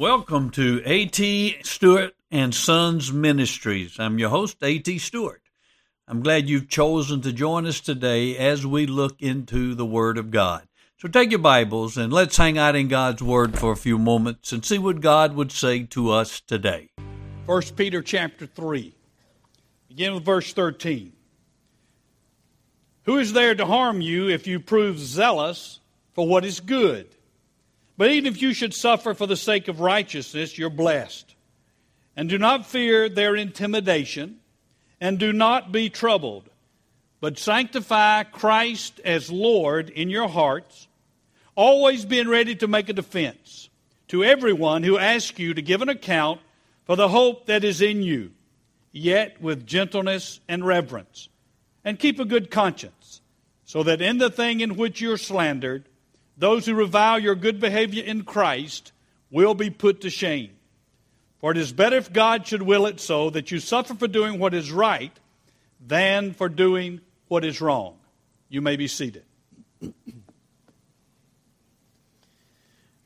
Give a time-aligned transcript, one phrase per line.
[0.00, 1.58] Welcome to A.T.
[1.62, 4.00] Stewart and Sons Ministries.
[4.00, 4.96] I'm your host, A.T.
[4.98, 5.42] Stewart.
[6.08, 10.30] I'm glad you've chosen to join us today as we look into the Word of
[10.30, 10.66] God.
[10.96, 14.52] So take your Bibles and let's hang out in God's Word for a few moments
[14.52, 16.88] and see what God would say to us today.
[17.44, 18.94] 1 Peter chapter 3.
[19.88, 21.12] Begin with verse 13.
[23.02, 25.80] Who is there to harm you if you prove zealous
[26.14, 27.14] for what is good?
[28.00, 31.34] But even if you should suffer for the sake of righteousness, you're blessed.
[32.16, 34.40] And do not fear their intimidation,
[35.02, 36.48] and do not be troubled,
[37.20, 40.88] but sanctify Christ as Lord in your hearts,
[41.54, 43.68] always being ready to make a defense
[44.08, 46.40] to everyone who asks you to give an account
[46.86, 48.30] for the hope that is in you,
[48.92, 51.28] yet with gentleness and reverence.
[51.84, 53.20] And keep a good conscience,
[53.66, 55.84] so that in the thing in which you're slandered,
[56.40, 58.92] those who revile your good behavior in Christ
[59.30, 60.50] will be put to shame.
[61.38, 64.38] For it is better if God should will it so that you suffer for doing
[64.38, 65.12] what is right
[65.86, 67.98] than for doing what is wrong.
[68.48, 69.24] You may be seated.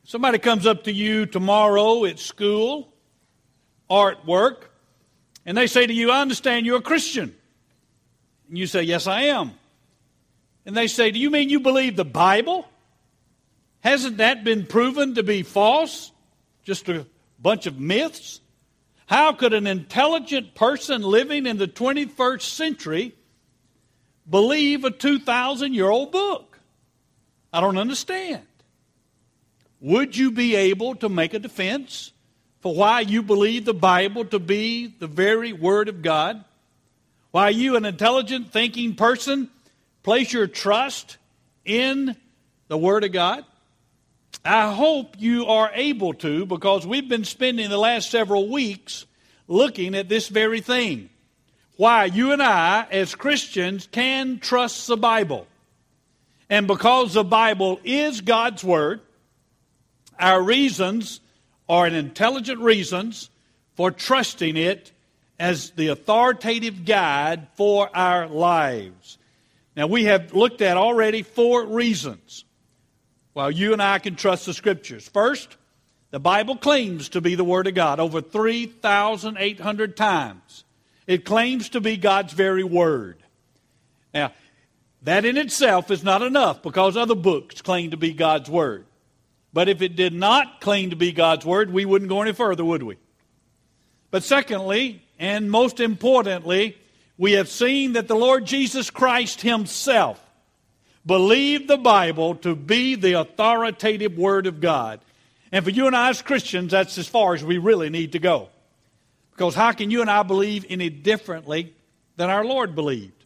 [0.05, 2.93] Somebody comes up to you tomorrow at school
[3.89, 4.71] or at work,
[5.45, 7.35] and they say to you, I understand you're a Christian.
[8.47, 9.51] And you say, Yes, I am.
[10.65, 12.65] And they say, Do you mean you believe the Bible?
[13.85, 16.11] Hasn't that been proven to be false?
[16.63, 17.05] Just a
[17.39, 18.41] bunch of myths?
[19.05, 23.13] How could an intelligent person living in the 21st century
[24.27, 26.57] believe a 2,000 year old book?
[27.53, 28.41] I don't understand.
[29.81, 32.11] Would you be able to make a defense
[32.61, 36.43] for why you believe the Bible to be the very Word of God?
[37.29, 39.47] Why you, an intelligent, thinking person,
[40.01, 41.17] place your trust
[41.65, 42.15] in
[42.67, 43.45] the Word of God?
[44.45, 49.07] I hope you are able to because we've been spending the last several weeks
[49.47, 51.09] looking at this very thing.
[51.77, 55.47] Why you and I, as Christians, can trust the Bible.
[56.47, 59.01] And because the Bible is God's Word,
[60.19, 61.21] our reasons
[61.67, 63.31] are intelligent reasons
[63.75, 64.91] for trusting it
[65.39, 69.17] as the authoritative guide for our lives.
[69.75, 72.45] Now, we have looked at already four reasons
[73.35, 75.09] why you and I can trust the Scriptures.
[75.09, 75.57] First,
[76.09, 80.63] the Bible claims to be the Word of God over 3,800 times.
[81.05, 83.21] It claims to be God's very Word.
[84.13, 84.31] Now,
[85.01, 88.85] that in itself is not enough because other books claim to be God's Word.
[89.51, 92.63] But if it did not claim to be God's Word, we wouldn't go any further,
[92.63, 92.95] would we?
[94.11, 96.77] But secondly, and most importantly,
[97.17, 100.24] we have seen that the Lord Jesus Christ Himself
[101.05, 104.99] believed the Bible to be the authoritative Word of God.
[105.51, 108.19] And for you and I as Christians, that's as far as we really need to
[108.19, 108.49] go.
[109.31, 111.73] Because how can you and I believe any differently
[112.15, 113.25] than our Lord believed?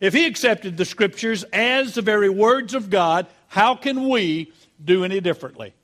[0.00, 4.52] If He accepted the Scriptures as the very words of God, how can we
[4.82, 5.74] do any differently?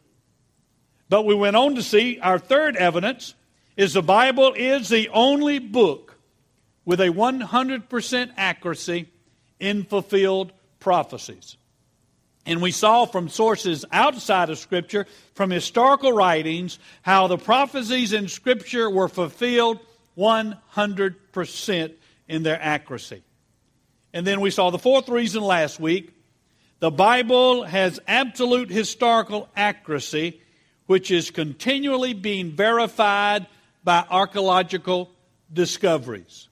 [1.08, 3.34] But we went on to see our third evidence
[3.76, 6.16] is the Bible is the only book
[6.84, 9.08] with a 100% accuracy
[9.58, 10.52] in fulfilled
[10.84, 11.56] prophecies.
[12.44, 18.28] And we saw from sources outside of Scripture, from historical writings, how the prophecies in
[18.28, 19.80] Scripture were fulfilled
[20.18, 21.94] 100%
[22.28, 23.22] in their accuracy.
[24.12, 26.10] And then we saw the fourth reason last week
[26.80, 30.42] the Bible has absolute historical accuracy,
[30.84, 33.46] which is continually being verified
[33.82, 35.10] by archaeological
[35.50, 36.48] discoveries.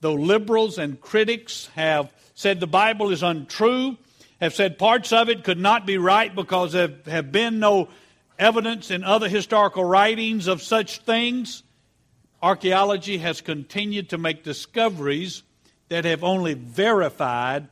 [0.00, 3.96] Though liberals and critics have said the Bible is untrue,
[4.40, 7.88] have said parts of it could not be right because there have been no
[8.38, 11.62] evidence in other historical writings of such things.
[12.42, 15.42] Archaeology has continued to make discoveries
[15.88, 17.68] that have only verified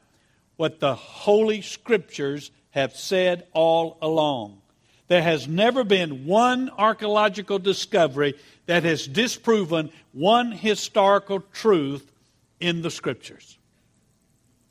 [0.56, 4.62] what the Holy Scriptures have said all along.
[5.08, 8.34] There has never been one archaeological discovery
[8.66, 12.10] that has disproven one historical truth
[12.60, 13.58] in the Scriptures.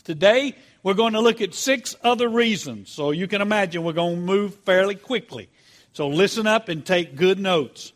[0.01, 2.89] Today, we're going to look at six other reasons.
[2.91, 5.49] So you can imagine we're going to move fairly quickly.
[5.93, 7.93] So listen up and take good notes.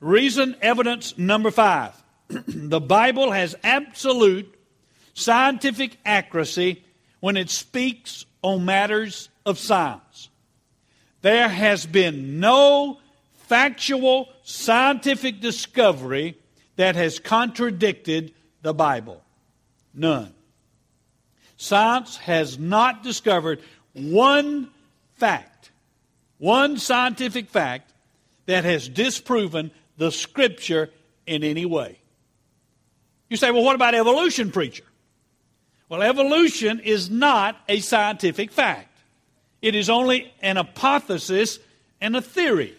[0.00, 1.92] Reason evidence number five
[2.28, 4.52] the Bible has absolute
[5.14, 6.84] scientific accuracy
[7.20, 10.28] when it speaks on matters of science.
[11.22, 12.98] There has been no
[13.48, 16.38] factual scientific discovery
[16.76, 19.22] that has contradicted the Bible.
[19.94, 20.35] None.
[21.56, 23.60] Science has not discovered
[23.92, 24.68] one
[25.14, 25.70] fact,
[26.38, 27.92] one scientific fact,
[28.46, 30.90] that has disproven the Scripture
[31.26, 31.98] in any way.
[33.28, 34.84] You say, well, what about evolution, preacher?
[35.88, 38.96] Well, evolution is not a scientific fact.
[39.62, 41.58] It is only an hypothesis
[42.00, 42.76] and a theory.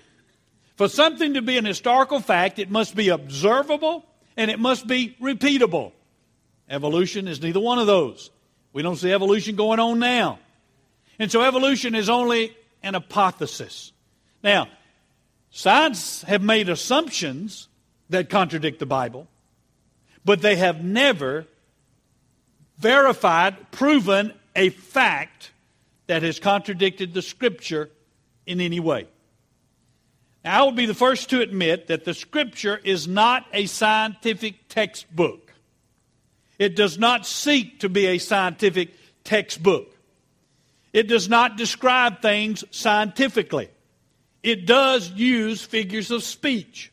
[0.75, 4.05] For something to be an historical fact, it must be observable
[4.37, 5.93] and it must be repeatable.
[6.69, 8.29] Evolution is neither one of those.
[8.77, 10.37] We don't see evolution going on now.
[11.17, 13.91] And so evolution is only an hypothesis.
[14.43, 14.67] Now,
[15.49, 17.69] science have made assumptions
[18.11, 19.27] that contradict the Bible,
[20.23, 21.47] but they have never
[22.77, 25.49] verified, proven a fact
[26.05, 27.89] that has contradicted the Scripture
[28.45, 29.07] in any way.
[30.45, 34.67] Now, I will be the first to admit that the Scripture is not a scientific
[34.69, 35.46] textbook.
[36.59, 38.93] It does not seek to be a scientific
[39.23, 39.93] textbook.
[40.93, 43.69] It does not describe things scientifically.
[44.41, 46.91] It does use figures of speech.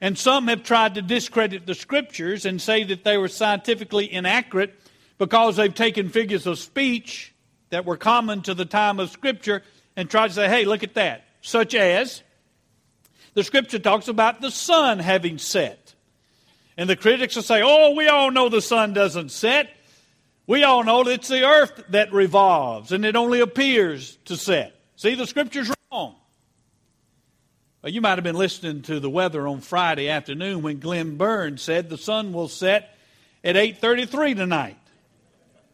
[0.00, 4.74] And some have tried to discredit the scriptures and say that they were scientifically inaccurate
[5.18, 7.34] because they've taken figures of speech
[7.70, 9.62] that were common to the time of Scripture
[9.96, 11.24] and tried to say, hey, look at that.
[11.42, 12.22] Such as
[13.34, 15.77] the Scripture talks about the sun having set.
[16.78, 19.68] And the critics will say, oh, we all know the sun doesn't set.
[20.46, 24.80] We all know that it's the earth that revolves and it only appears to set.
[24.94, 26.14] See, the Scripture's wrong.
[27.82, 31.62] Well, you might have been listening to the weather on Friday afternoon when Glenn Burns
[31.62, 32.96] said the sun will set
[33.42, 34.78] at 8:33 tonight.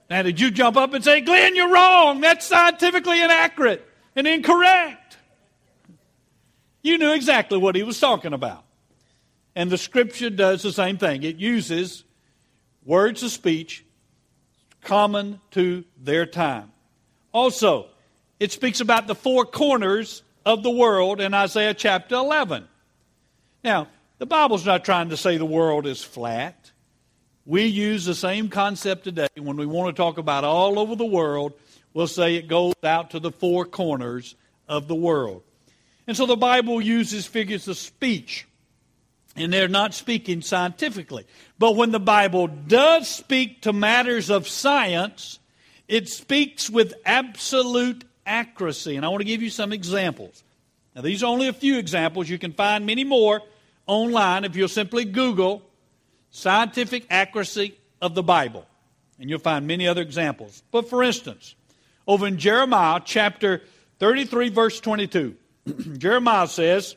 [0.09, 2.21] Now, did you jump up and say, Glenn, you're wrong.
[2.21, 3.87] That's scientifically inaccurate
[4.17, 5.19] and incorrect?
[6.83, 8.64] You knew exactly what he was talking about.
[9.57, 11.23] And the scripture does the same thing.
[11.23, 12.05] It uses
[12.85, 13.85] words of speech
[14.83, 16.73] common to their time.
[17.33, 17.87] Also,
[18.39, 22.69] it speaks about the four corners of the world in Isaiah chapter 11.
[23.63, 26.71] Now, the Bible's not trying to say the world is flat.
[27.47, 31.05] We use the same concept today when we want to talk about all over the
[31.05, 31.55] world.
[31.93, 34.35] We'll say it goes out to the four corners
[34.69, 35.43] of the world.
[36.07, 38.47] And so the Bible uses figures of speech,
[39.37, 41.27] and they're not speaking scientifically.
[41.59, 45.39] But when the Bible does speak to matters of science,
[45.89, 48.97] it speaks with absolute accuracy.
[48.97, 50.43] And I want to give you some examples.
[50.95, 52.29] Now, these are only a few examples.
[52.29, 53.41] You can find many more
[53.87, 55.63] online if you'll simply Google
[56.31, 58.67] scientific accuracy of the Bible.
[59.19, 60.63] And you'll find many other examples.
[60.71, 61.55] But for instance,
[62.07, 63.63] over in Jeremiah chapter
[63.99, 65.37] 33, verse 22,
[65.99, 66.97] Jeremiah says,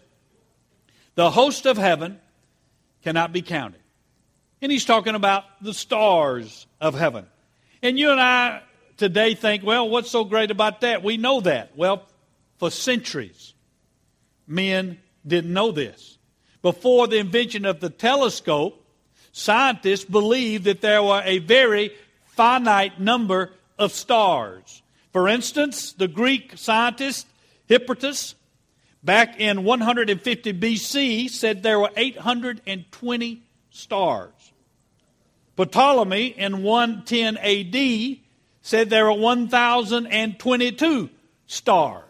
[1.15, 2.19] The host of heaven
[3.03, 3.81] cannot be counted.
[4.61, 7.25] And he's talking about the stars of heaven.
[7.81, 8.61] And you and I
[8.97, 11.03] today think, well, what's so great about that?
[11.03, 11.77] We know that.
[11.77, 12.03] Well,
[12.57, 13.53] for centuries,
[14.47, 16.17] men didn't know this.
[16.61, 18.83] Before the invention of the telescope,
[19.37, 21.93] Scientists believed that there were a very
[22.25, 24.81] finite number of stars.
[25.13, 27.27] For instance, the Greek scientist
[27.69, 28.33] Hipparchus,
[29.07, 34.33] back in 150 BC, said there were 820 stars.
[35.55, 38.17] Ptolemy in 110 AD
[38.61, 41.09] said there were 1,022
[41.45, 42.03] stars.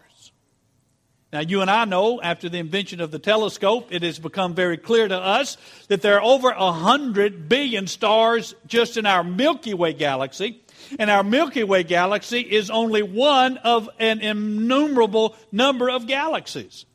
[1.32, 4.76] Now, you and I know after the invention of the telescope, it has become very
[4.76, 9.92] clear to us that there are over 100 billion stars just in our Milky Way
[9.92, 10.60] galaxy.
[10.98, 16.86] And our Milky Way galaxy is only one of an innumerable number of galaxies.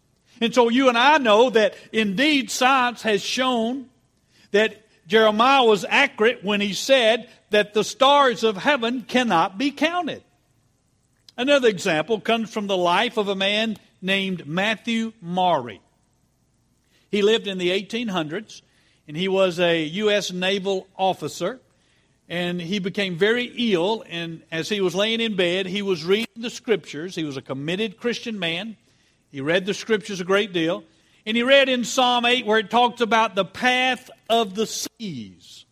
[0.43, 3.85] And so you and I know that indeed science has shown
[4.51, 4.75] that
[5.07, 10.21] Jeremiah was accurate when he said that the stars of heaven cannot be counted.
[11.37, 15.79] Another example comes from the life of a man named Matthew Maury.
[17.09, 18.63] He lived in the 1800s,
[19.07, 20.33] and he was a U.S.
[20.33, 21.61] naval officer.
[22.27, 26.27] And he became very ill, and as he was laying in bed, he was reading
[26.35, 27.15] the scriptures.
[27.15, 28.75] He was a committed Christian man.
[29.33, 30.83] He read the scriptures a great deal.
[31.25, 35.65] And he read in Psalm 8 where it talks about the path of the seas.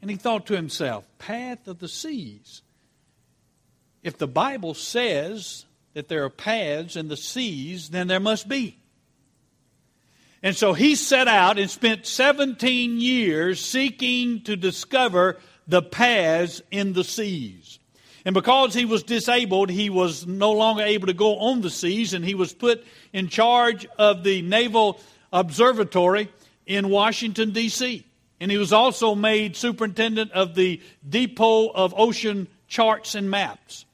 [0.00, 2.62] And he thought to himself, path of the seas.
[4.02, 8.78] If the Bible says that there are paths in the seas, then there must be.
[10.42, 16.94] And so he set out and spent 17 years seeking to discover the paths in
[16.94, 17.80] the seas.
[18.26, 22.12] And because he was disabled, he was no longer able to go on the seas,
[22.12, 25.00] and he was put in charge of the Naval
[25.32, 26.28] Observatory
[26.66, 28.04] in Washington, D.C.
[28.40, 33.84] And he was also made superintendent of the Depot of Ocean Charts and Maps.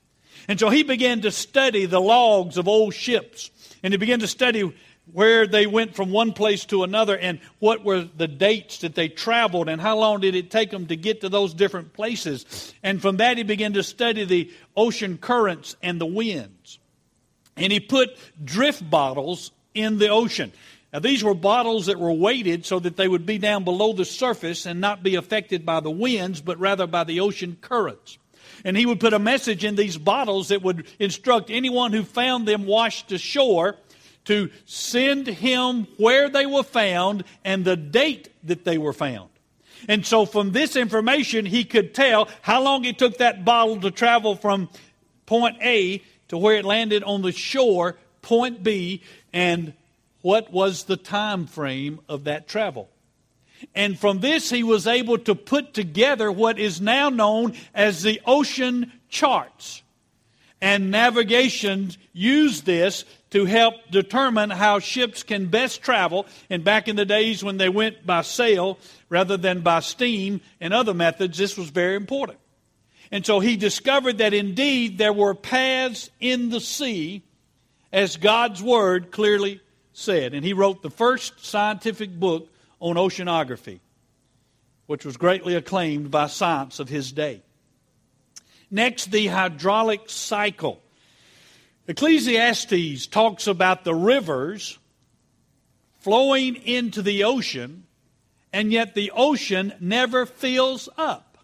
[0.48, 3.50] And so he began to study the logs of old ships.
[3.82, 4.74] And he began to study
[5.10, 9.08] where they went from one place to another and what were the dates that they
[9.08, 12.72] traveled and how long did it take them to get to those different places.
[12.82, 16.78] And from that, he began to study the ocean currents and the winds.
[17.56, 20.52] And he put drift bottles in the ocean.
[20.92, 24.04] Now, these were bottles that were weighted so that they would be down below the
[24.04, 28.18] surface and not be affected by the winds, but rather by the ocean currents.
[28.64, 32.46] And he would put a message in these bottles that would instruct anyone who found
[32.46, 33.76] them washed ashore
[34.24, 39.30] to send him where they were found and the date that they were found.
[39.88, 43.90] And so, from this information, he could tell how long it took that bottle to
[43.90, 44.68] travel from
[45.26, 49.02] point A to where it landed on the shore, point B,
[49.32, 49.74] and
[50.22, 52.88] what was the time frame of that travel.
[53.74, 58.20] And from this, he was able to put together what is now known as the
[58.24, 59.82] ocean charts.
[60.60, 66.26] And navigation used this to help determine how ships can best travel.
[66.48, 70.72] And back in the days when they went by sail rather than by steam and
[70.72, 72.38] other methods, this was very important.
[73.10, 77.22] And so he discovered that indeed there were paths in the sea,
[77.92, 79.60] as God's word clearly
[79.92, 80.34] said.
[80.34, 82.48] And he wrote the first scientific book
[82.80, 83.80] on oceanography,
[84.86, 87.42] which was greatly acclaimed by science of his day.
[88.70, 90.82] Next, the hydraulic cycle.
[91.88, 94.78] Ecclesiastes talks about the rivers
[95.98, 97.84] flowing into the ocean,
[98.52, 101.38] and yet the ocean never fills up.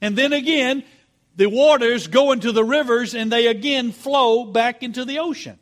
[0.00, 0.84] And then again,
[1.36, 5.58] the waters go into the rivers and they again flow back into the ocean.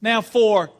[0.00, 0.70] Now, for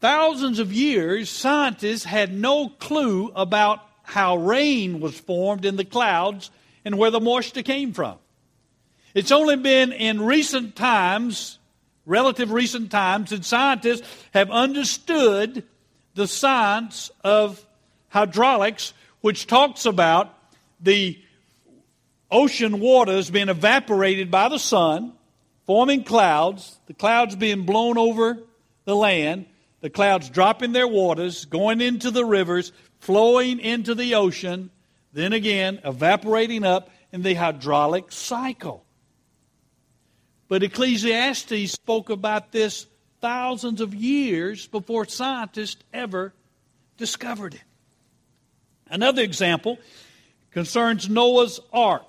[0.00, 6.50] thousands of years, scientists had no clue about how rain was formed in the clouds
[6.84, 8.18] and where the moisture came from.
[9.16, 11.58] It's only been in recent times,
[12.04, 15.64] relative recent times, that scientists have understood
[16.14, 17.64] the science of
[18.10, 18.92] hydraulics,
[19.22, 20.34] which talks about
[20.80, 21.18] the
[22.30, 25.14] ocean waters being evaporated by the sun,
[25.64, 28.36] forming clouds, the clouds being blown over
[28.84, 29.46] the land,
[29.80, 34.68] the clouds dropping their waters, going into the rivers, flowing into the ocean,
[35.14, 38.85] then again evaporating up in the hydraulic cycle.
[40.48, 42.86] But Ecclesiastes spoke about this
[43.20, 46.32] thousands of years before scientists ever
[46.96, 47.62] discovered it.
[48.88, 49.78] Another example
[50.52, 52.06] concerns Noah's Ark.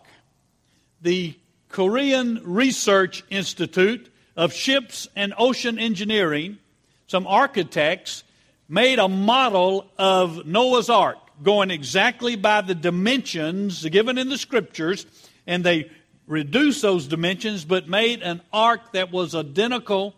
[1.01, 1.35] The
[1.69, 6.59] Korean Research Institute of Ships and Ocean Engineering,
[7.07, 8.23] some architects,
[8.69, 15.05] made a model of Noah's Ark going exactly by the dimensions given in the scriptures,
[15.45, 15.89] and they
[16.27, 20.13] reduced those dimensions but made an ark that was identical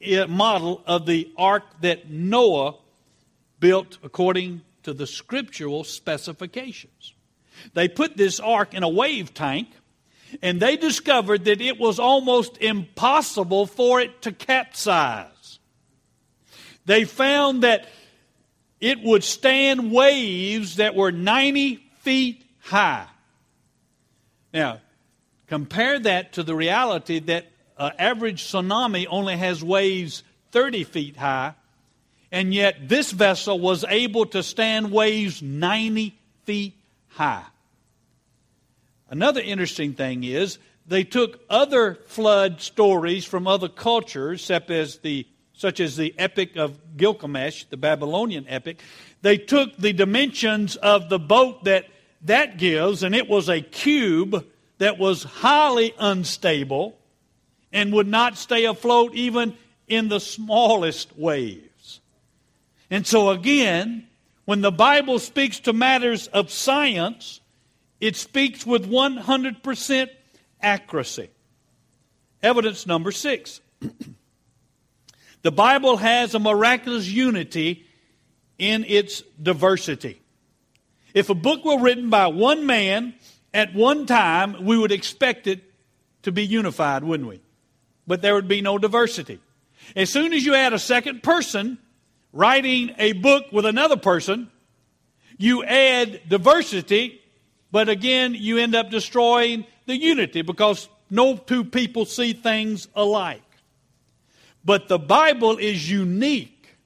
[0.00, 2.76] eh, model of the ark that Noah
[3.58, 7.14] built according to the scriptural specifications.
[7.74, 9.68] They put this ark in a wave tank
[10.42, 15.58] and they discovered that it was almost impossible for it to capsize.
[16.86, 17.88] They found that
[18.80, 23.06] it would stand waves that were 90 feet high.
[24.54, 24.80] Now,
[25.50, 27.44] compare that to the reality that
[27.76, 31.54] an average tsunami only has waves 30 feet high,
[32.30, 36.74] and yet this vessel was able to stand waves 90 feet
[37.08, 37.44] high.
[39.08, 45.26] Another interesting thing is they took other flood stories from other cultures, such as the
[45.52, 48.80] such as the Epic of Gilgamesh, the Babylonian epic,
[49.20, 51.86] they took the dimensions of the boat that
[52.22, 54.46] that gives, and it was a cube
[54.80, 56.98] that was highly unstable
[57.70, 59.54] and would not stay afloat even
[59.86, 62.00] in the smallest waves.
[62.90, 64.08] And so, again,
[64.46, 67.42] when the Bible speaks to matters of science,
[68.00, 70.08] it speaks with 100%
[70.62, 71.28] accuracy.
[72.42, 73.60] Evidence number six.
[75.42, 77.86] The Bible has a miraculous unity
[78.58, 80.20] in its diversity.
[81.14, 83.14] If a book were written by one man
[83.52, 85.62] at one time, we would expect it
[86.22, 87.40] to be unified, wouldn't we?
[88.06, 89.40] But there would be no diversity.
[89.96, 91.78] As soon as you add a second person
[92.32, 94.50] writing a book with another person,
[95.38, 97.20] you add diversity,
[97.72, 103.42] but again, you end up destroying the unity because no two people see things alike.
[104.64, 106.76] But the Bible is unique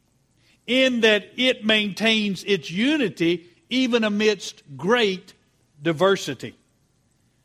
[0.67, 5.35] in that it maintains its unity even amidst great
[5.85, 6.57] diversity.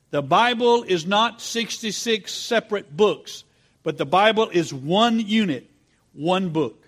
[0.09, 3.43] The Bible is not 66 separate books,
[3.83, 5.69] but the Bible is one unit
[6.13, 6.85] one book.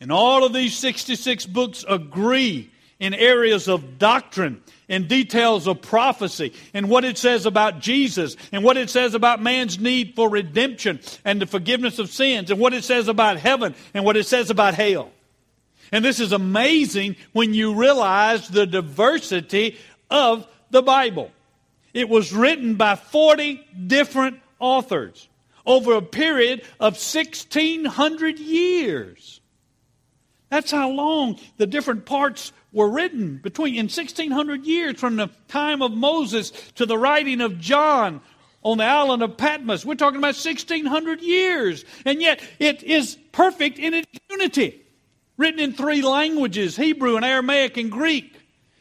[0.00, 6.52] And all of these 66 books agree in areas of doctrine and details of prophecy
[6.72, 11.00] and what it says about Jesus and what it says about man's need for redemption
[11.24, 14.50] and the forgiveness of sins and what it says about heaven and what it says
[14.50, 15.10] about hell.
[15.90, 19.78] And this is amazing when you realize the diversity
[20.10, 21.30] of the Bible.
[21.92, 25.28] It was written by 40 different authors
[25.66, 29.40] over a period of 1600 years.
[30.50, 35.82] That's how long the different parts were written between in 1600 years from the time
[35.82, 38.20] of Moses to the writing of John
[38.62, 39.84] on the island of Patmos.
[39.84, 41.84] We're talking about 1600 years.
[42.04, 44.80] And yet it is perfect in its unity.
[45.36, 48.33] Written in three languages Hebrew and Aramaic and Greek.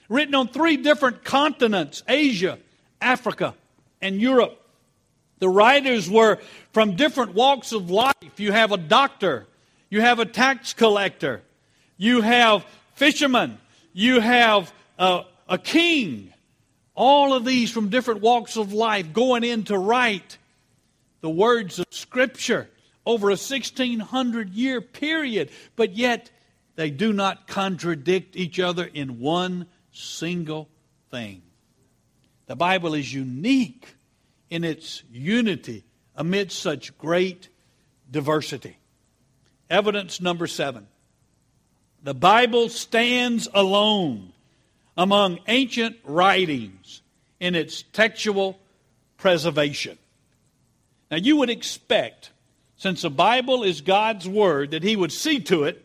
[0.09, 2.59] Written on three different continents Asia,
[3.01, 3.55] Africa,
[4.01, 4.59] and Europe.
[5.39, 6.39] The writers were
[6.71, 8.13] from different walks of life.
[8.37, 9.45] You have a doctor,
[9.89, 11.41] you have a tax collector,
[11.97, 13.57] you have fishermen,
[13.93, 16.33] you have a, a king.
[16.95, 20.37] All of these from different walks of life going in to write
[21.21, 22.69] the words of Scripture
[23.05, 26.29] over a 1600 year period, but yet
[26.75, 30.69] they do not contradict each other in one single
[31.09, 31.41] thing.
[32.47, 33.95] The Bible is unique
[34.49, 35.83] in its unity
[36.15, 37.49] amidst such great
[38.11, 38.77] diversity.
[39.69, 40.87] Evidence number seven
[42.03, 44.33] the Bible stands alone
[44.97, 47.01] among ancient writings
[47.39, 48.59] in its textual
[49.17, 49.97] preservation.
[51.09, 52.31] Now, you would expect,
[52.75, 55.83] since the Bible is God's Word, that He would see to it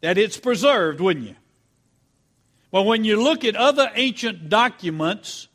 [0.00, 1.36] that it's preserved, wouldn't you?
[2.74, 5.46] Well, when you look at other ancient documents,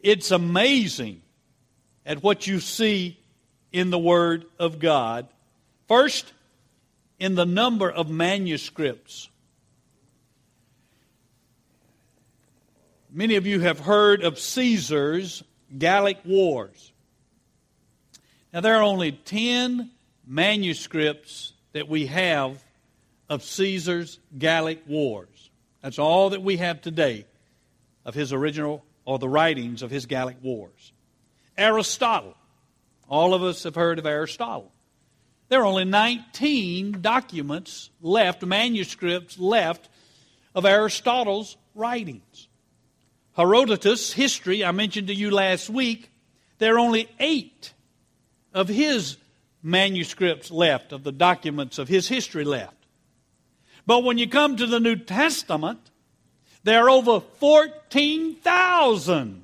[0.00, 1.20] it's amazing
[2.06, 3.20] at what you see
[3.70, 5.28] in the Word of God.
[5.88, 6.32] First,
[7.18, 9.28] in the number of manuscripts.
[13.12, 15.44] Many of you have heard of Caesar's
[15.76, 16.92] Gallic Wars.
[18.54, 19.90] Now, there are only 10
[20.26, 22.64] manuscripts that we have
[23.28, 25.35] of Caesar's Gallic Wars.
[25.86, 27.26] That's all that we have today
[28.04, 30.92] of his original or the writings of his Gallic Wars.
[31.56, 32.34] Aristotle.
[33.08, 34.72] All of us have heard of Aristotle.
[35.48, 39.88] There are only 19 documents left, manuscripts left
[40.56, 42.48] of Aristotle's writings.
[43.36, 46.10] Herodotus' history, I mentioned to you last week,
[46.58, 47.74] there are only eight
[48.52, 49.18] of his
[49.62, 52.75] manuscripts left, of the documents of his history left.
[53.86, 55.78] But when you come to the New Testament,
[56.64, 59.42] there are over 14,000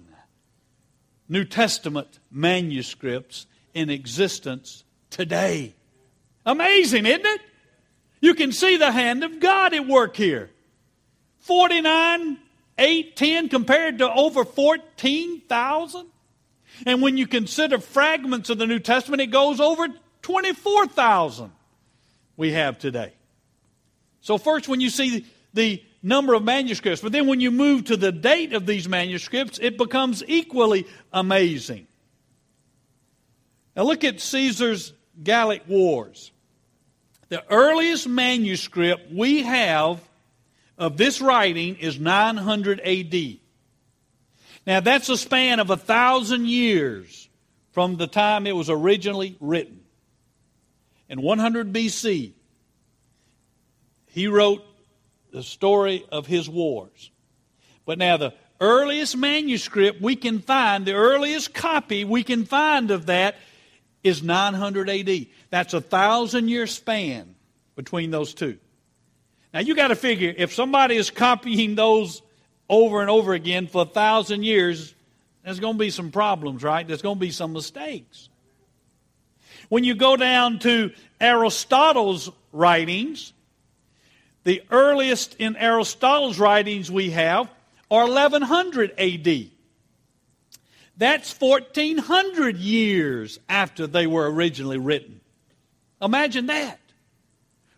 [1.28, 5.74] New Testament manuscripts in existence today.
[6.44, 7.40] Amazing, isn't it?
[8.20, 10.50] You can see the hand of God at work here.
[11.38, 12.38] 49,
[12.78, 16.06] 8, 10 compared to over 14,000.
[16.86, 19.88] And when you consider fragments of the New Testament, it goes over
[20.22, 21.52] 24,000
[22.36, 23.12] we have today.
[24.22, 27.96] So, first, when you see the number of manuscripts, but then when you move to
[27.96, 31.86] the date of these manuscripts, it becomes equally amazing.
[33.76, 36.30] Now, look at Caesar's Gallic Wars.
[37.28, 40.00] The earliest manuscript we have
[40.78, 43.38] of this writing is 900 AD.
[44.66, 47.28] Now, that's a span of a thousand years
[47.72, 49.80] from the time it was originally written.
[51.08, 52.32] In 100 BC,
[54.12, 54.62] he wrote
[55.32, 57.10] the story of his wars.
[57.86, 63.06] But now, the earliest manuscript we can find, the earliest copy we can find of
[63.06, 63.36] that
[64.04, 65.26] is 900 AD.
[65.48, 67.34] That's a thousand year span
[67.74, 68.58] between those two.
[69.54, 72.20] Now, you got to figure if somebody is copying those
[72.68, 74.94] over and over again for a thousand years,
[75.42, 76.86] there's going to be some problems, right?
[76.86, 78.28] There's going to be some mistakes.
[79.70, 83.32] When you go down to Aristotle's writings,
[84.44, 87.48] the earliest in Aristotle's writings we have
[87.90, 89.50] are 1100 AD.
[90.96, 95.20] That's 1400 years after they were originally written.
[96.00, 96.78] Imagine that.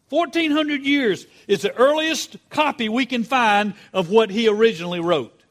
[0.09, 5.43] 1400 years is the earliest copy we can find of what he originally wrote.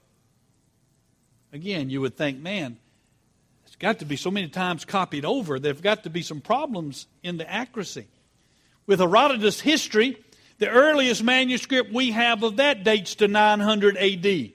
[1.51, 2.77] Again, you would think, man,
[3.65, 5.59] it's got to be so many times copied over.
[5.59, 8.07] There've got to be some problems in the accuracy.
[8.85, 10.17] With Herodotus' history,
[10.63, 14.51] the earliest manuscript we have of that dates to 900 AD.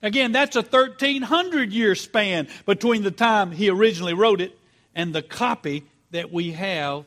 [0.00, 4.56] Again, that's a 1300 year span between the time he originally wrote it
[4.94, 7.04] and the copy that we have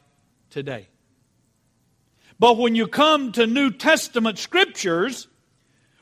[0.50, 0.90] today.
[2.38, 5.30] But when you come to New Testament scriptures,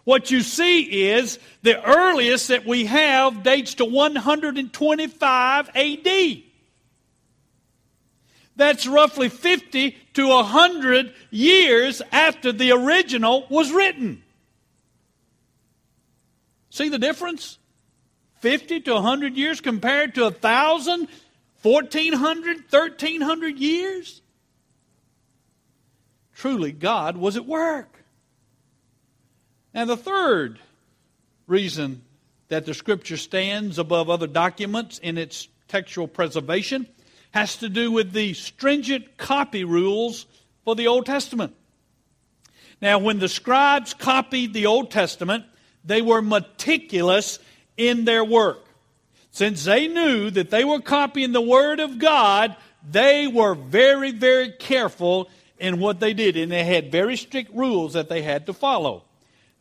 [0.03, 6.43] what you see is the earliest that we have dates to 125 AD.
[8.55, 14.21] That's roughly 50 to a 100 years after the original was written.
[16.69, 17.57] See the difference?
[18.39, 21.07] 50 to 100 years compared to 1,000,
[21.61, 24.21] 1,400, 1,300 years?
[26.35, 28.03] Truly, God was at work.
[29.73, 30.59] And the third
[31.47, 32.01] reason
[32.49, 36.89] that the Scripture stands above other documents in its textual preservation
[37.31, 40.25] has to do with the stringent copy rules
[40.63, 41.55] for the Old Testament.
[42.81, 45.45] Now, when the scribes copied the Old Testament,
[45.83, 47.39] they were meticulous
[47.77, 48.65] in their work.
[49.31, 52.55] Since they knew that they were copying the Word of God,
[52.89, 57.93] they were very, very careful in what they did, and they had very strict rules
[57.93, 59.03] that they had to follow.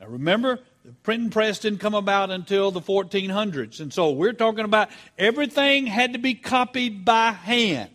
[0.00, 4.64] Now, remember, the printing press didn't come about until the 1400s, and so we're talking
[4.64, 7.90] about everything had to be copied by hand.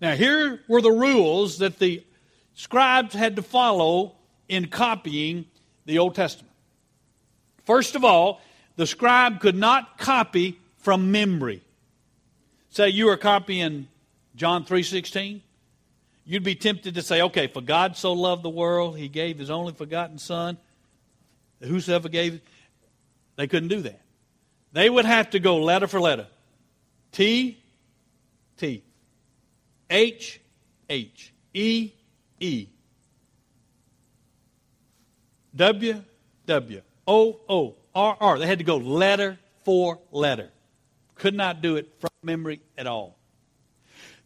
[0.00, 2.02] Now, here were the rules that the
[2.54, 4.14] scribes had to follow
[4.48, 5.44] in copying
[5.84, 6.54] the Old Testament.
[7.66, 8.40] First of all,
[8.76, 11.62] the scribe could not copy from memory.
[12.70, 13.86] Say you are copying
[14.34, 15.42] John 3:16,
[16.24, 19.50] you'd be tempted to say, okay, for God so loved the world, he gave his
[19.50, 20.56] only forgotten Son.
[21.60, 22.40] Whosoever gave,
[23.36, 24.00] they couldn't do that.
[24.72, 26.26] They would have to go letter for letter.
[27.12, 27.58] T,
[28.58, 28.82] T.
[29.90, 30.40] H,
[30.88, 31.32] H.
[31.54, 31.92] E,
[32.40, 32.68] E.
[35.56, 36.04] W,
[36.46, 36.82] W.
[37.06, 37.74] O, O.
[37.94, 38.38] R, R.
[38.38, 40.50] They had to go letter for letter.
[41.16, 43.16] Could not do it from memory at all.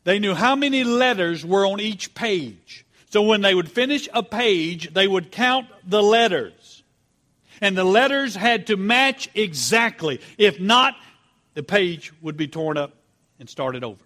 [0.04, 2.84] They knew how many letters were on each page.
[3.10, 6.81] So when they would finish a page, they would count the letters.
[7.62, 10.20] And the letters had to match exactly.
[10.36, 10.96] If not,
[11.54, 12.92] the page would be torn up
[13.38, 14.04] and started over.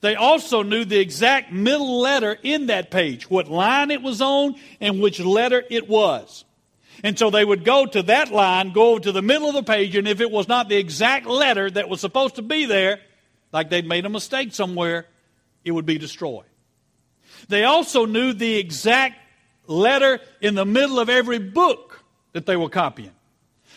[0.00, 4.56] They also knew the exact middle letter in that page, what line it was on,
[4.80, 6.44] and which letter it was.
[7.04, 9.62] And so they would go to that line, go over to the middle of the
[9.62, 13.00] page, and if it was not the exact letter that was supposed to be there,
[13.52, 15.06] like they'd made a mistake somewhere,
[15.64, 16.46] it would be destroyed.
[17.48, 19.16] They also knew the exact
[19.66, 22.03] letter in the middle of every book
[22.34, 23.12] that they were copying.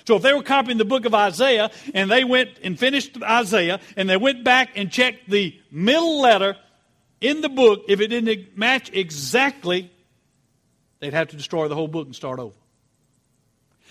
[0.06, 3.80] So if they were copying the book of Isaiah and they went and finished Isaiah
[3.96, 6.58] and they went back and checked the middle letter
[7.22, 9.90] in the book, if it didn't match exactly,
[11.00, 12.56] they'd have to destroy the whole book and start over.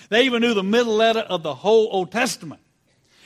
[0.09, 2.61] They even knew the middle letter of the whole Old Testament.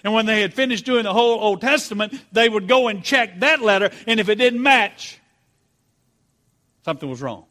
[0.03, 3.40] And when they had finished doing the whole Old Testament, they would go and check
[3.40, 5.20] that letter, and if it didn't match,
[6.85, 7.44] something was wrong.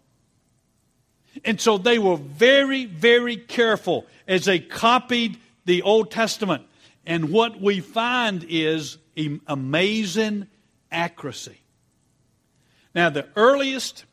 [1.45, 6.63] And so they were very, very careful as they copied the Old Testament.
[7.05, 8.97] And what we find is
[9.47, 10.47] amazing
[10.91, 11.59] accuracy.
[12.93, 14.05] Now, the earliest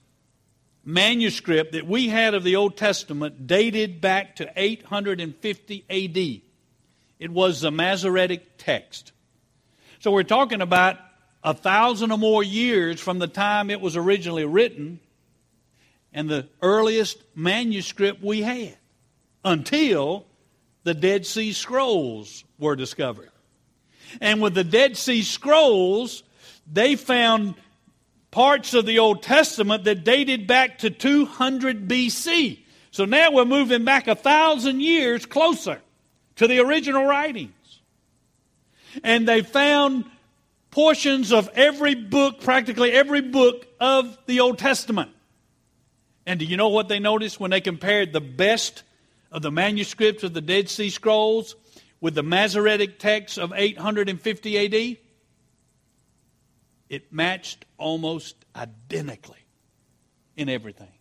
[0.85, 6.43] manuscript that we had of the Old Testament dated back to 850 AD.
[7.19, 9.13] It was the Masoretic text.
[9.99, 10.99] So we're talking about
[11.43, 15.01] a thousand or more years from the time it was originally written
[16.13, 18.77] and the earliest manuscript we had
[19.45, 20.27] until
[20.85, 23.31] the Dead Sea Scrolls were discovered.
[24.21, 26.23] And with the Dead Sea Scrolls,
[26.71, 27.55] they found
[28.31, 32.61] parts of the Old Testament that dated back to 200 BC.
[32.91, 35.81] So now we're moving back a thousand years closer
[36.37, 37.53] to the original writings.
[39.03, 40.05] And they found
[40.71, 45.11] portions of every book, practically every book of the Old Testament.
[46.27, 48.83] And do you know what they noticed when they compared the best
[49.31, 51.55] of the manuscripts of the Dead Sea Scrolls
[52.01, 54.97] with the Masoretic text of 850 AD?
[56.89, 59.45] It matched almost identically
[60.37, 60.93] in everything.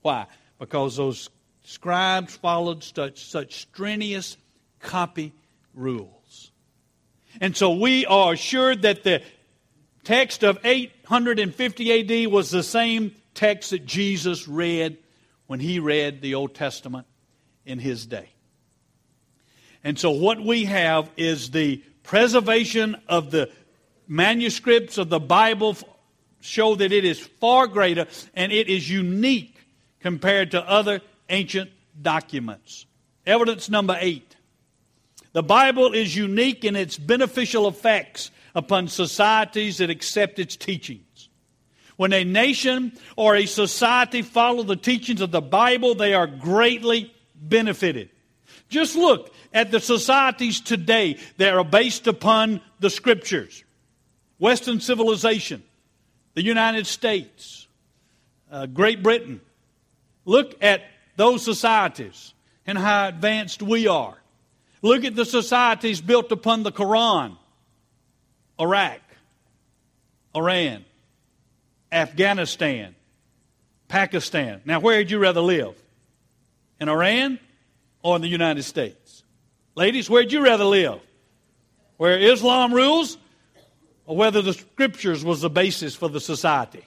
[0.00, 0.26] Why?
[0.58, 1.28] Because those
[1.64, 4.36] scribes followed such, such strenuous
[4.80, 5.32] copy
[5.74, 6.52] rules.
[7.40, 9.22] And so we are assured that the
[10.04, 14.96] text of 850 AD was the same text that Jesus read
[15.46, 17.06] when he read the Old Testament
[17.66, 18.28] in his day.
[19.82, 23.50] And so what we have is the preservation of the
[24.08, 25.76] manuscripts of the Bible
[26.40, 29.56] show that it is far greater and it is unique
[30.00, 31.70] compared to other ancient
[32.00, 32.86] documents.
[33.26, 34.34] Evidence number eight
[35.32, 41.03] the Bible is unique in its beneficial effects upon societies that accept its teachings.
[41.96, 47.14] When a nation or a society follow the teachings of the Bible, they are greatly
[47.34, 48.10] benefited.
[48.68, 53.62] Just look at the societies today that are based upon the scriptures.
[54.38, 55.62] Western civilization,
[56.34, 57.68] the United States,
[58.50, 59.40] uh, Great Britain.
[60.24, 60.82] Look at
[61.16, 62.34] those societies
[62.66, 64.16] and how advanced we are.
[64.82, 67.36] Look at the societies built upon the Quran
[68.60, 69.00] Iraq,
[70.34, 70.84] Iran,
[71.94, 72.94] Afghanistan,
[73.88, 74.60] Pakistan.
[74.64, 75.80] Now, where would you rather live?
[76.80, 77.38] In Iran
[78.02, 79.22] or in the United States?
[79.76, 81.00] Ladies, where'd you rather live?
[81.96, 83.16] Where Islam rules
[84.06, 86.84] or whether the scriptures was the basis for the society?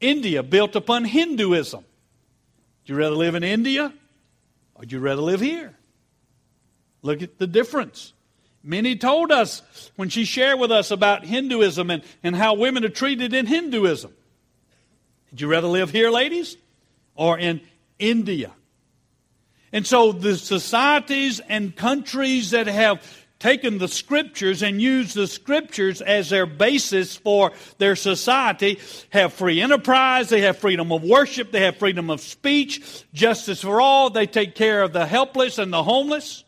[0.00, 1.80] India built upon Hinduism.
[1.80, 3.86] Would you rather live in India
[4.74, 5.74] or would you rather live here?
[7.02, 8.12] Look at the difference.
[8.62, 9.62] Minnie told us
[9.96, 14.12] when she shared with us about Hinduism and, and how women are treated in Hinduism.
[15.30, 16.56] Would you rather live here, ladies,
[17.14, 17.60] or in
[17.98, 18.52] India?
[19.72, 23.02] And so the societies and countries that have
[23.38, 28.78] taken the scriptures and used the scriptures as their basis for their society
[29.10, 33.80] have free enterprise, they have freedom of worship, they have freedom of speech, justice for
[33.80, 36.44] all, they take care of the helpless and the homeless.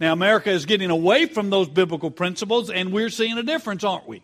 [0.00, 4.08] Now, America is getting away from those biblical principles, and we're seeing a difference, aren't
[4.08, 4.22] we?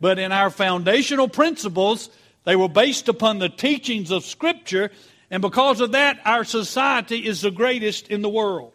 [0.00, 2.08] But in our foundational principles,
[2.44, 4.90] they were based upon the teachings of Scripture,
[5.30, 8.72] and because of that, our society is the greatest in the world.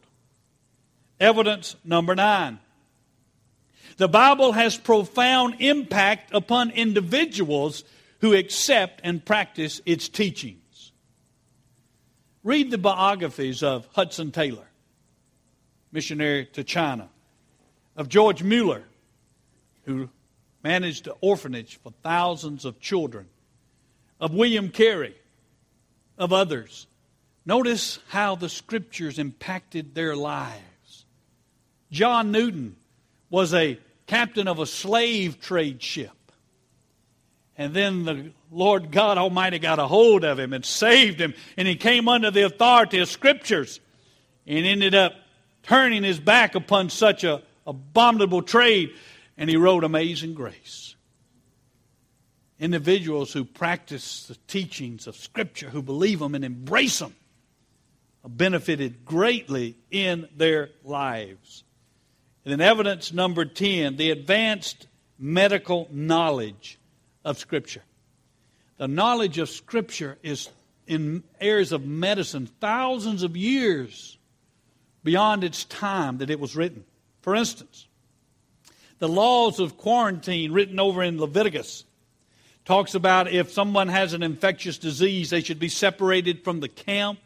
[1.19, 2.59] Evidence number nine.
[3.97, 7.83] The Bible has profound impact upon individuals
[8.19, 10.91] who accept and practice its teachings.
[12.43, 14.67] Read the biographies of Hudson Taylor
[15.93, 17.07] missionary to China,
[17.95, 18.83] of George Mueller,
[19.85, 20.09] who
[20.63, 23.27] managed an orphanage for thousands of children,
[24.19, 25.15] of William Carey,
[26.17, 26.87] of others.
[27.45, 31.05] Notice how the scriptures impacted their lives.
[31.91, 32.75] John Newton
[33.29, 33.77] was a
[34.07, 36.11] captain of a slave trade ship.
[37.55, 41.67] And then the Lord God Almighty got a hold of him and saved him, and
[41.67, 43.79] he came under the authority of scriptures
[44.47, 45.13] and ended up
[45.63, 48.93] turning his back upon such a abominable trade,
[49.37, 50.95] and he wrote Amazing Grace.
[52.59, 57.15] Individuals who practice the teachings of Scripture, who believe them and embrace them,
[58.25, 61.63] benefited greatly in their lives.
[62.45, 66.79] And then, evidence number 10 the advanced medical knowledge
[67.25, 67.83] of Scripture.
[68.77, 70.49] The knowledge of Scripture is
[70.85, 74.17] in areas of medicine, thousands of years
[75.03, 76.83] beyond its time that it was written.
[77.21, 77.87] For instance,
[78.99, 81.83] the laws of quarantine written over in Leviticus
[82.65, 87.19] talks about if someone has an infectious disease, they should be separated from the camp.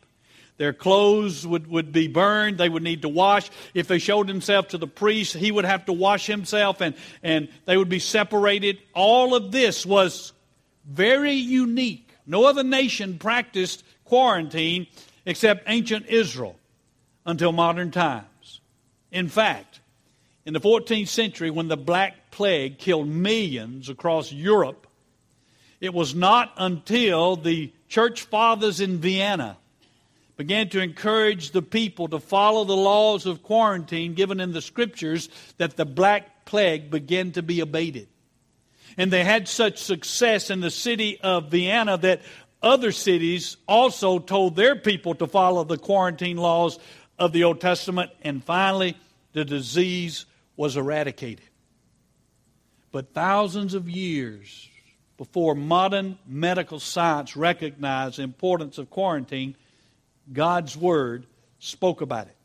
[0.57, 2.57] Their clothes would, would be burned.
[2.57, 3.51] They would need to wash.
[3.75, 7.47] If they showed themselves to the priest, he would have to wash himself and, and
[7.65, 8.79] they would be separated.
[8.95, 10.33] All of this was
[10.83, 12.09] very unique.
[12.25, 14.87] No other nation practiced quarantine
[15.27, 16.56] except ancient Israel
[17.27, 18.61] until modern times.
[19.11, 19.81] In fact,
[20.45, 24.87] in the 14th century, when the Black Plague killed millions across Europe,
[25.81, 29.57] it was not until the church fathers in Vienna
[30.37, 35.29] began to encourage the people to follow the laws of quarantine given in the scriptures
[35.57, 38.07] that the Black Plague began to be abated.
[38.97, 42.21] And they had such success in the city of Vienna that
[42.61, 46.79] other cities also told their people to follow the quarantine laws
[47.19, 48.97] of the Old Testament, and finally,
[49.33, 50.25] the disease
[50.55, 51.45] was eradicated.
[52.91, 54.69] But thousands of years
[55.17, 59.55] before modern medical science recognized the importance of quarantine,
[60.31, 61.25] God's Word
[61.59, 62.35] spoke about it.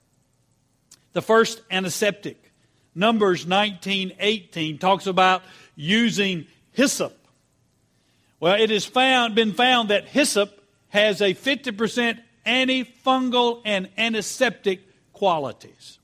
[1.13, 2.53] The first antiseptic,
[2.95, 5.43] Numbers 19:18, talks about
[5.77, 7.17] using hyssop.
[8.41, 14.81] Well, it has found, been found that hyssop has a 50% antifungal and antiseptic
[15.13, 15.99] qualities.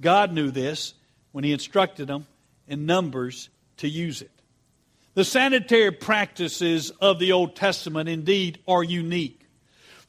[0.00, 0.94] God knew this
[1.32, 2.26] when He instructed them
[2.66, 4.30] in Numbers to use it.
[5.14, 9.40] The sanitary practices of the Old Testament indeed are unique.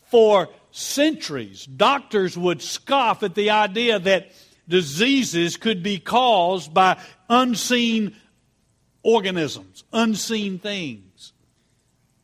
[0.04, 4.32] For centuries, doctors would scoff at the idea that
[4.68, 8.16] diseases could be caused by unseen
[9.04, 11.34] organisms, unseen things.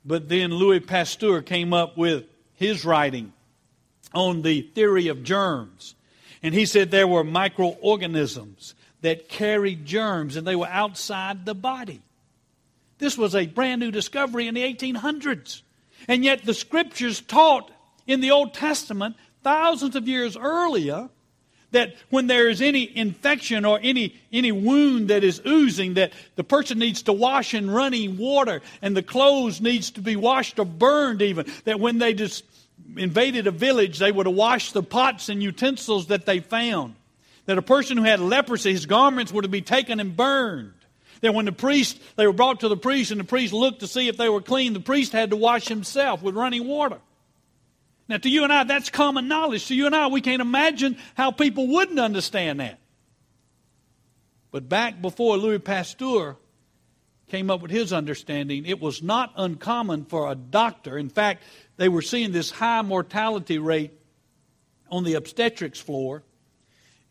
[0.06, 2.26] But then Louis Pasteur came up with
[2.58, 3.32] his writing
[4.14, 5.96] on the theory of germs.
[6.44, 12.02] And he said there were microorganisms that carried germs and they were outside the body.
[12.98, 15.62] This was a brand new discovery in the 1800s.
[16.08, 17.72] And yet the scriptures taught
[18.08, 21.10] in the Old Testament thousands of years earlier
[21.72, 26.44] that when there is any infection or any, any wound that is oozing, that the
[26.44, 30.66] person needs to wash in running water and the clothes needs to be washed or
[30.66, 31.46] burned even.
[31.66, 32.46] That when they just
[32.96, 36.96] invaded a village, they would have washed the pots and utensils that they found.
[37.46, 40.74] That a person who had leprosy, his garments were to be taken and burned.
[41.22, 43.88] That when the priest, they were brought to the priest and the priest looked to
[43.88, 47.00] see if they were clean, the priest had to wash himself with running water.
[48.10, 49.68] Now, to you and I, that's common knowledge.
[49.68, 52.80] To you and I, we can't imagine how people wouldn't understand that.
[54.52, 56.38] But back before Louis Pasteur
[57.28, 60.98] came up with his understanding, it was not uncommon for a doctor.
[60.98, 61.44] In fact,
[61.76, 63.92] they were seeing this high mortality rate
[64.90, 66.24] on the obstetrics floor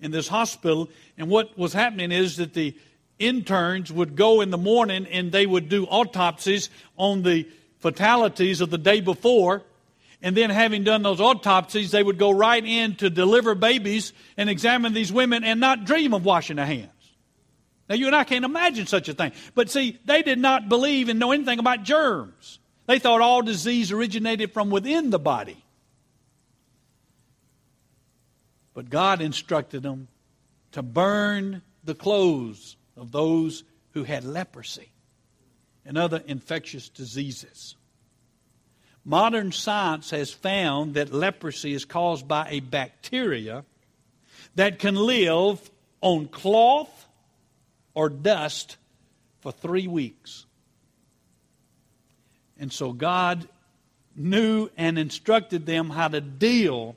[0.01, 0.89] in this hospital.
[1.19, 2.75] And what was happening is that the
[3.19, 7.47] interns would go in the morning and they would do autopsies on the
[7.79, 9.63] fatalities of the day before
[10.23, 14.49] and then, having done those autopsies, they would go right in to deliver babies and
[14.49, 16.91] examine these women and not dream of washing their hands.
[17.89, 19.33] Now, you and I can't imagine such a thing.
[19.55, 22.59] But see, they did not believe and know anything about germs.
[22.87, 25.63] They thought all disease originated from within the body.
[28.75, 30.09] But God instructed them
[30.73, 34.91] to burn the clothes of those who had leprosy
[35.85, 37.77] and other infectious diseases.
[39.09, 43.65] Modern science has found that leprosy is caused by a bacteria
[44.57, 47.07] that can live on cloth
[47.95, 48.77] or dust
[49.43, 50.45] for three weeks.
[52.59, 53.47] And so God
[54.17, 56.97] knew and instructed them how to deal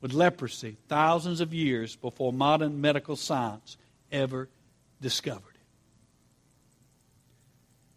[0.00, 3.76] with leprosy thousands of years before modern medical science
[4.10, 4.48] ever
[5.00, 5.54] discovered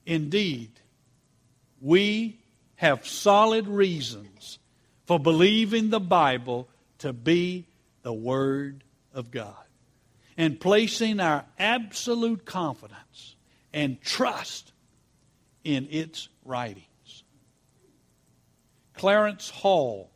[0.05, 0.11] it.
[0.13, 0.69] Indeed,
[1.81, 2.37] we
[2.83, 4.59] have solid reasons
[5.05, 6.67] for believing the Bible
[6.97, 7.65] to be
[8.01, 9.55] the Word of God
[10.35, 13.37] and placing our absolute confidence
[13.71, 14.73] and trust
[15.63, 17.23] in its writings.
[18.95, 20.11] Clarence Hall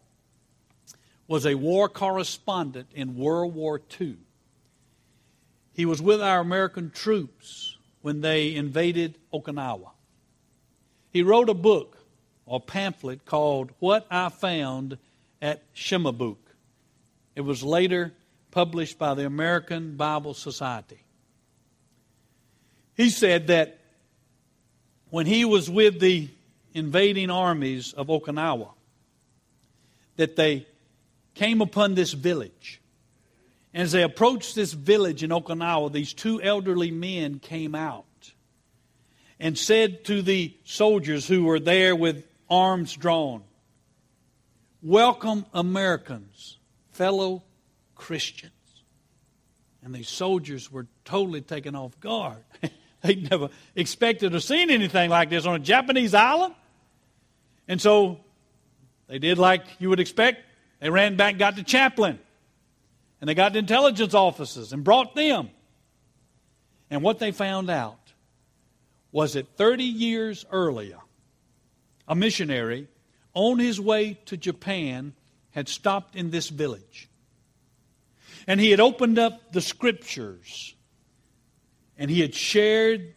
[1.26, 4.18] was a war correspondent in World War II.
[5.72, 9.92] He was with our American troops when they invaded Okinawa.
[11.14, 11.97] He wrote a book
[12.48, 14.98] or pamphlet called What I Found
[15.42, 16.38] at Shimabuku.
[17.36, 18.14] It was later
[18.50, 21.04] published by the American Bible Society.
[22.96, 23.80] He said that
[25.12, 26.30] when he was with the
[26.74, 28.70] invading armies of Okinawa,
[30.16, 30.66] that they
[31.36, 32.82] came upon this village.
[33.74, 38.06] And as they approached this village in Okinawa, these two elderly men came out
[39.40, 43.44] and said to the soldiers who were there with arms drawn.
[44.82, 46.58] Welcome, Americans,
[46.92, 47.44] fellow
[47.96, 48.52] Christians.
[49.84, 52.44] And these soldiers were totally taken off guard.
[53.02, 56.56] They'd never expected or seen anything like this on a Japanese island.
[57.68, 58.20] And so
[59.08, 60.42] they did like you would expect.
[60.80, 62.20] They ran back, got the chaplain,
[63.20, 65.50] and they got the intelligence officers and brought them.
[66.90, 68.00] And what they found out
[69.12, 70.98] was that 30 years earlier,
[72.08, 72.88] a missionary,
[73.34, 75.14] on his way to Japan,
[75.52, 77.10] had stopped in this village.
[78.48, 80.74] And he had opened up the scriptures
[81.98, 83.16] and he had shared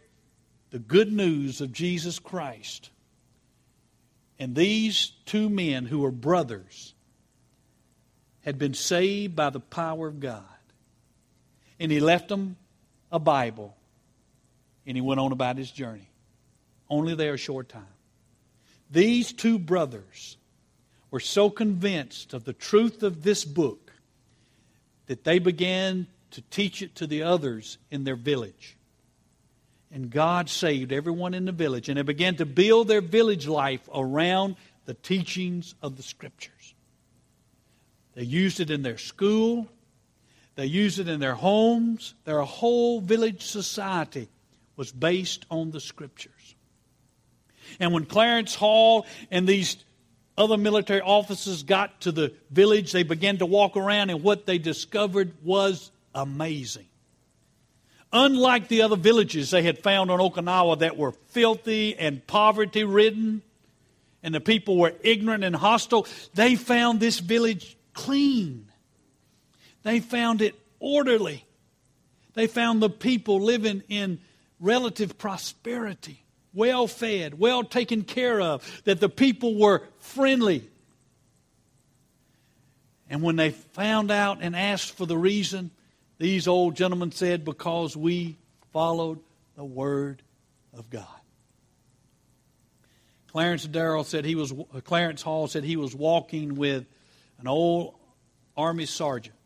[0.70, 2.90] the good news of Jesus Christ.
[4.38, 6.94] And these two men, who were brothers,
[8.40, 10.42] had been saved by the power of God.
[11.79, 12.57] And he left them
[13.12, 13.76] a Bible
[14.87, 16.09] and he went on about his journey.
[16.88, 17.87] Only there a short time.
[18.90, 20.37] These two brothers
[21.11, 23.92] were so convinced of the truth of this book
[25.07, 28.76] that they began to teach it to the others in their village.
[29.93, 33.88] And God saved everyone in the village, and they began to build their village life
[33.93, 36.74] around the teachings of the Scriptures.
[38.14, 39.68] They used it in their school,
[40.61, 42.14] they used it in their homes.
[42.24, 44.28] Their whole village society
[44.76, 46.55] was based on the Scriptures.
[47.78, 49.76] And when Clarence Hall and these
[50.36, 54.58] other military officers got to the village, they began to walk around, and what they
[54.58, 56.86] discovered was amazing.
[58.12, 63.42] Unlike the other villages they had found on Okinawa that were filthy and poverty ridden,
[64.22, 68.66] and the people were ignorant and hostile, they found this village clean.
[69.82, 71.44] They found it orderly.
[72.34, 74.20] They found the people living in
[74.58, 76.24] relative prosperity.
[76.55, 80.68] Well fed, well taken care of, that the people were friendly.
[83.09, 85.70] And when they found out and asked for the reason,
[86.18, 88.36] these old gentlemen said, Because we
[88.72, 89.18] followed
[89.57, 90.22] the Word
[90.72, 91.07] of God.
[93.28, 96.84] Clarence Darrell said he was uh, Clarence Hall said he was walking with
[97.38, 97.94] an old
[98.57, 99.36] army sergeant,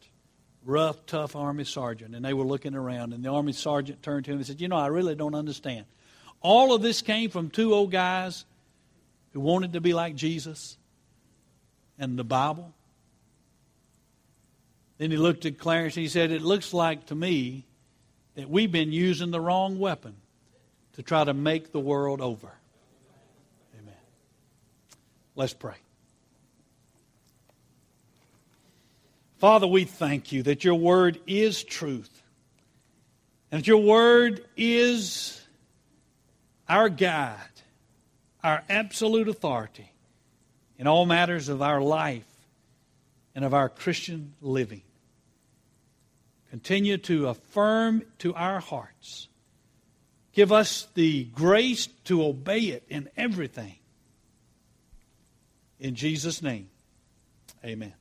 [0.64, 4.30] rough, tough army sergeant, and they were looking around, and the army sergeant turned to
[4.30, 5.84] him and said, "You know, I really don't understand.
[6.44, 8.44] All of this came from two old guys
[9.32, 10.76] who wanted to be like Jesus
[11.98, 12.74] and the Bible."
[14.98, 17.64] Then he looked at Clarence and he said, "It looks like to me
[18.34, 20.16] that we've been using the wrong weapon
[20.92, 22.52] to try to make the world over."
[23.80, 23.96] Amen.
[25.34, 25.76] Let's pray.
[29.38, 32.22] Father, we thank you that your word is truth
[33.50, 35.40] and that your word is
[36.68, 37.38] our guide,
[38.42, 39.90] our absolute authority
[40.78, 42.26] in all matters of our life
[43.34, 44.82] and of our Christian living.
[46.50, 49.28] Continue to affirm to our hearts.
[50.32, 53.76] Give us the grace to obey it in everything
[55.84, 56.70] in Jesus' name,
[57.62, 57.92] amen.